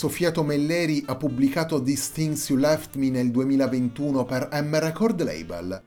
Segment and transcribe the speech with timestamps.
[0.00, 5.82] Sofia Tomelleri ha pubblicato These Things You Left Me nel 2021 per M Record Label.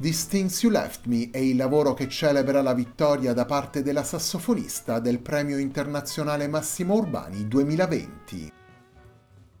[0.00, 4.04] These Things You Left Me è il lavoro che celebra la vittoria da parte della
[4.04, 8.52] sassofonista del Premio Internazionale Massimo Urbani 2020.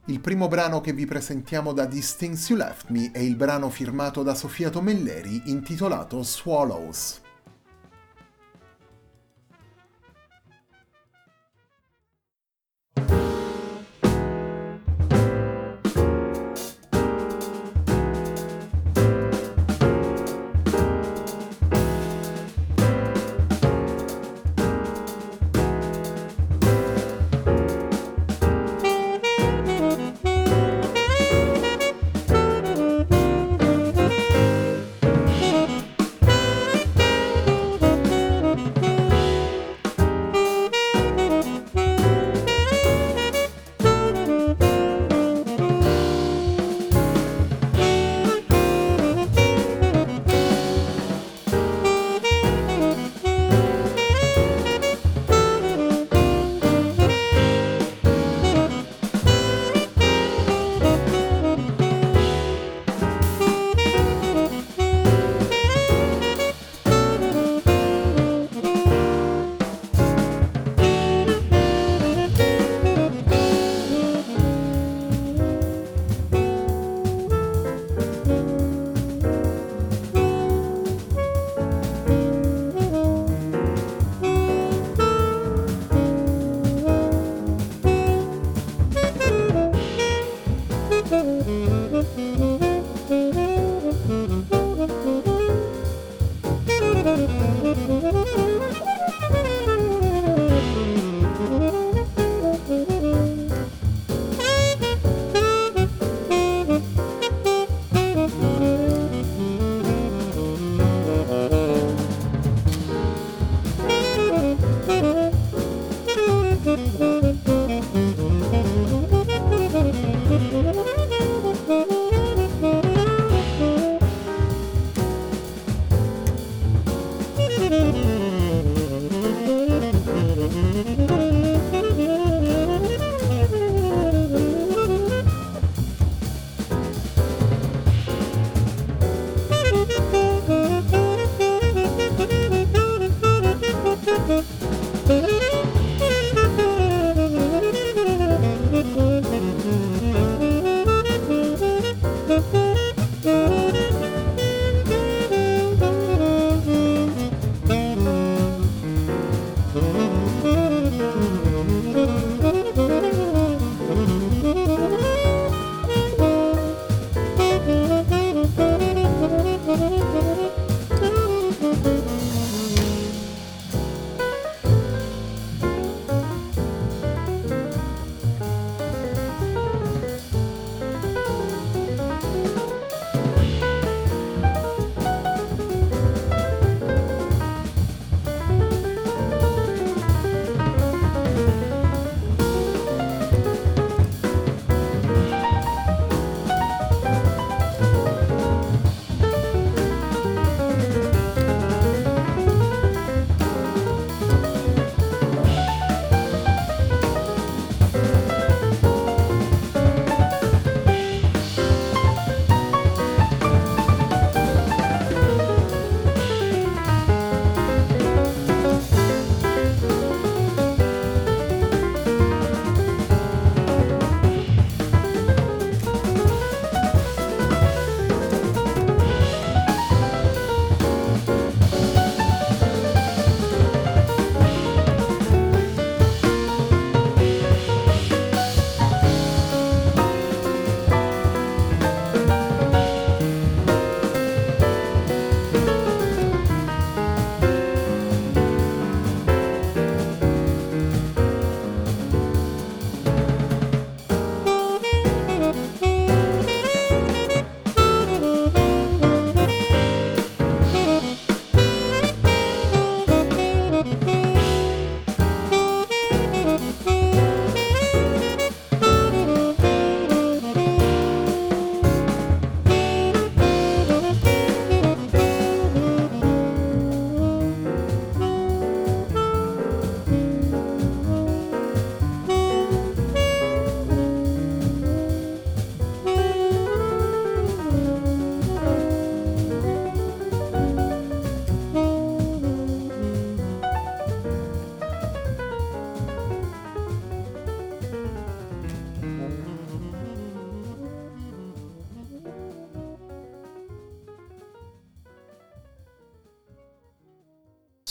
[0.04, 3.68] Il primo brano che vi presentiamo da These Things You Left Me è il brano
[3.68, 7.24] firmato da Sofia Tomelleri intitolato Swallows.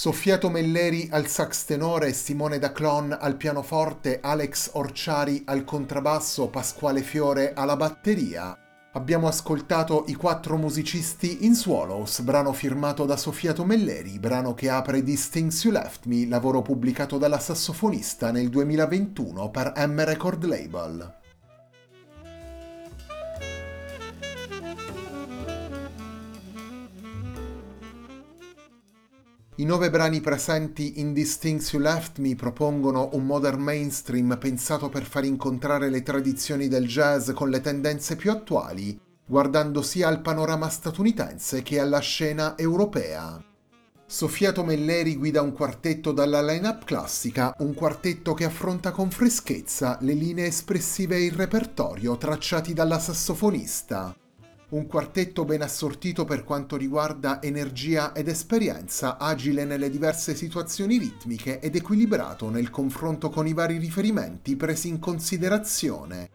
[0.05, 7.53] Soffiato Melleri al sax tenore, Simone Daclon al pianoforte, Alex Orciari al contrabbasso, Pasquale Fiore
[7.55, 8.55] alla batteria.
[8.91, 15.01] Abbiamo ascoltato I quattro musicisti in Swallows, brano firmato da Soffiato Melleri, brano che apre
[15.01, 21.23] These You Left Me, lavoro pubblicato dalla sassofonista nel 2021 per M Record Label.
[29.57, 34.89] I nove brani presenti in These Things You Left Me propongono un modern mainstream pensato
[34.89, 40.19] per far incontrare le tradizioni del jazz con le tendenze più attuali, guardando sia al
[40.19, 43.41] panorama statunitense che alla scena europea.
[44.05, 50.15] Sofiato Melleri guida un quartetto dalla line-up classica, un quartetto che affronta con freschezza le
[50.15, 54.13] linee espressive e il repertorio tracciati dalla sassofonista
[54.69, 61.59] un quartetto ben assortito per quanto riguarda energia ed esperienza, agile nelle diverse situazioni ritmiche
[61.59, 66.29] ed equilibrato nel confronto con i vari riferimenti presi in considerazione.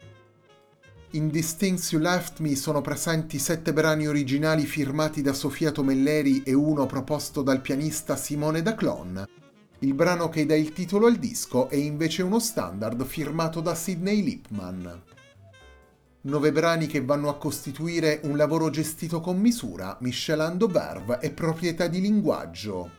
[1.11, 6.43] In These Things You Left Me sono presenti sette brani originali firmati da Sofia Tomelleri
[6.43, 9.27] e uno proposto dal pianista Simone Daclon.
[9.79, 14.23] Il brano che dà il titolo al disco è invece uno standard firmato da Sidney
[14.23, 15.01] Lipman.
[16.23, 21.87] Nove brani che vanno a costituire un lavoro gestito con misura, miscelando verve e proprietà
[21.87, 22.91] di linguaggio.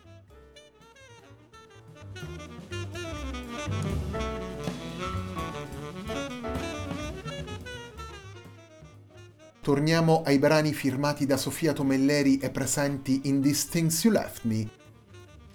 [9.60, 14.68] Torniamo ai brani firmati da Sofia Tomelleri e presenti in These Things You Left Me.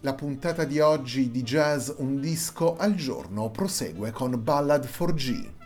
[0.01, 5.56] La puntata di oggi di Jazz Un disco al giorno prosegue con Ballad for G.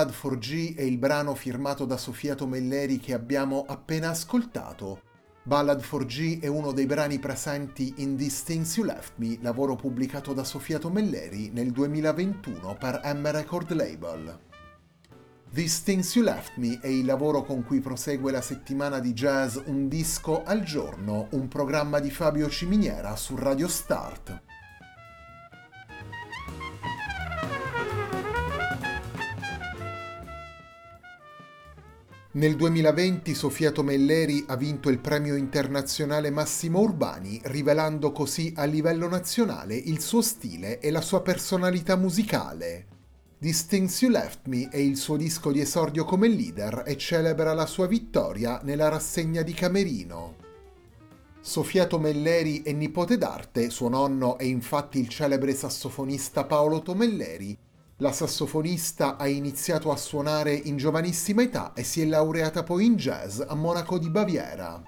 [0.00, 5.02] Ballad for G è il brano firmato da Sofia Tomelleri che abbiamo appena ascoltato.
[5.42, 9.76] Ballad for G è uno dei brani presenti in These Things You Left Me, lavoro
[9.76, 14.38] pubblicato da Sofia Tomelleri nel 2021 per M Record Label.
[15.52, 19.58] These Things You Left Me è il lavoro con cui prosegue la settimana di jazz
[19.66, 24.48] Un disco al giorno, un programma di Fabio Ciminiera su Radio Start.
[32.32, 39.08] Nel 2020 Sofia Tomelleri ha vinto il premio internazionale Massimo Urbani, rivelando così a livello
[39.08, 42.86] nazionale il suo stile e la sua personalità musicale.
[43.40, 47.52] This Things You Left Me è il suo disco di esordio come leader e celebra
[47.52, 50.36] la sua vittoria nella rassegna di Camerino.
[51.40, 57.58] Sofia Tomelleri è nipote d'arte, suo nonno è infatti il celebre sassofonista Paolo Tomelleri,
[58.00, 62.96] la sassofonista ha iniziato a suonare in giovanissima età e si è laureata poi in
[62.96, 64.82] jazz a Monaco di Baviera.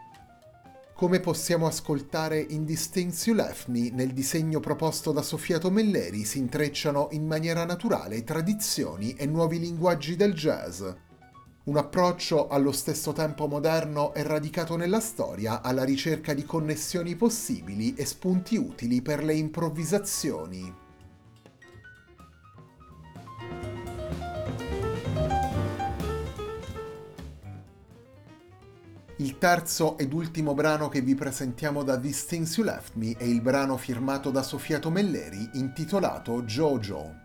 [0.94, 6.38] Come possiamo ascoltare in Things You Left Me, nel disegno proposto da Sofia Tomelleri si
[6.38, 10.82] intrecciano in maniera naturale tradizioni e nuovi linguaggi del jazz.
[11.64, 17.94] Un approccio allo stesso tempo moderno e radicato nella storia alla ricerca di connessioni possibili
[17.94, 20.81] e spunti utili per le improvvisazioni.
[29.22, 33.22] Il terzo ed ultimo brano che vi presentiamo da These Things You Left Me è
[33.22, 37.21] il brano firmato da Sofia Tomelleri intitolato Jojo.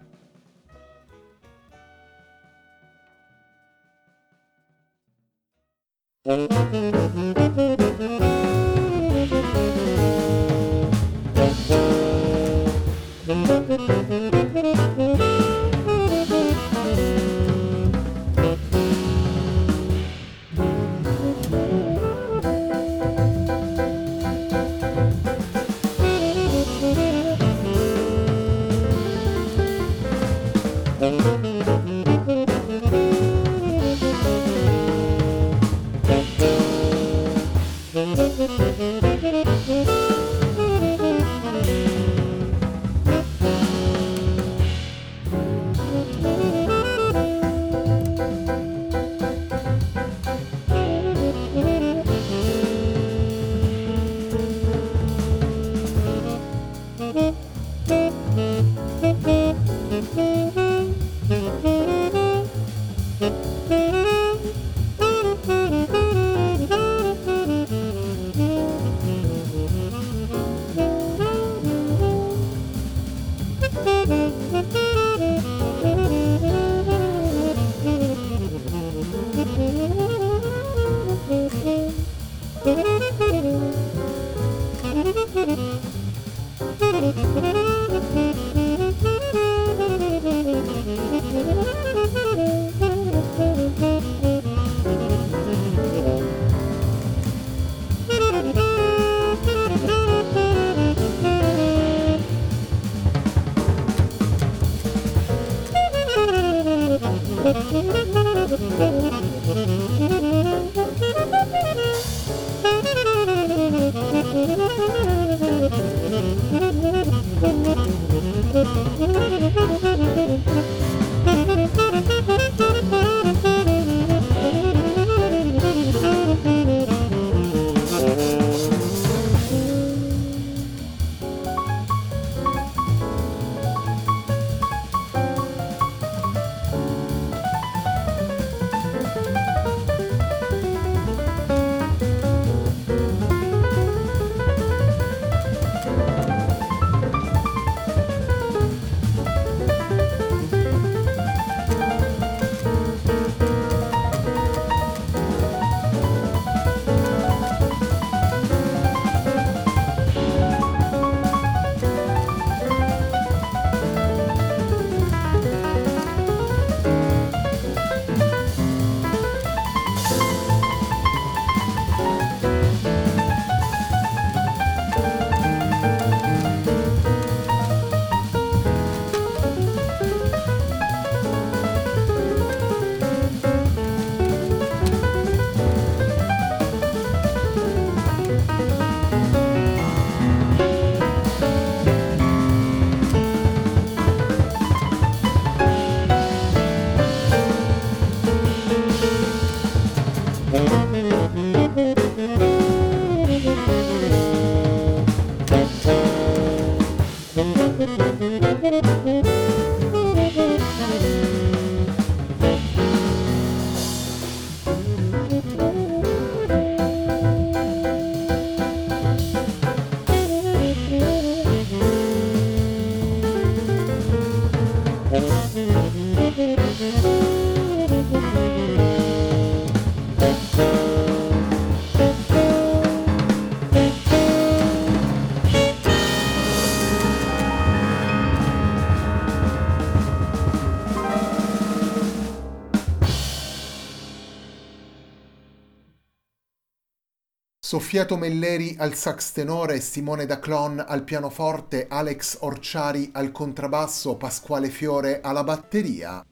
[247.68, 255.20] Soffiato Melleri al sax tenore, Simone Daclon al pianoforte, Alex Orciari al contrabbasso, Pasquale Fiore
[255.20, 256.25] alla batteria.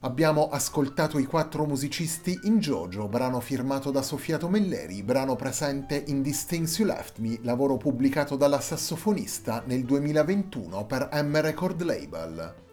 [0.00, 6.24] Abbiamo ascoltato i quattro musicisti in Jojo, brano firmato da Soffiato Melleri, brano presente in
[6.24, 12.69] These Things You Left Me, lavoro pubblicato dalla sassofonista nel 2021 per M Record Label.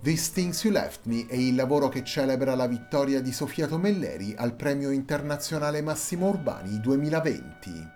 [0.00, 4.32] These Things You Left Me è il lavoro che celebra la vittoria di Sofia Tomelleri
[4.36, 7.90] al Premio Internazionale Massimo Urbani 2020.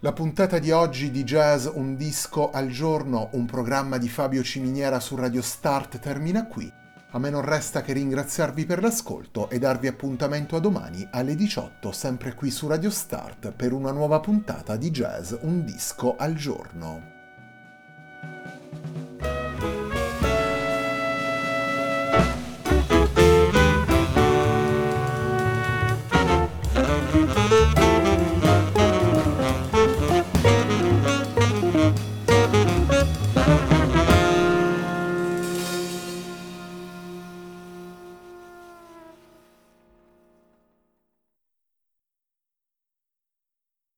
[0.00, 4.98] La puntata di oggi di Jazz Un disco al giorno, un programma di Fabio Ciminiera
[4.98, 6.84] su Radio Start termina qui.
[7.10, 11.92] A me non resta che ringraziarvi per l'ascolto e darvi appuntamento a domani alle 18
[11.92, 17.15] sempre qui su Radio Start per una nuova puntata di Jazz Un disco al giorno.